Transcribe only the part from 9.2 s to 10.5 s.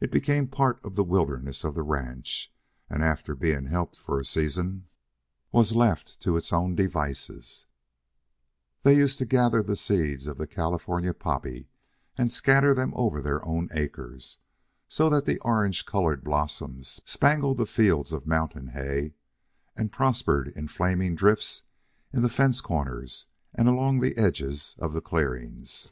gather the seeds of the